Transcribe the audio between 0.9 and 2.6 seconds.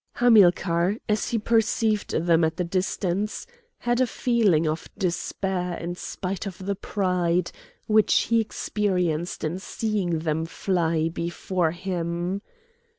as he perceived them at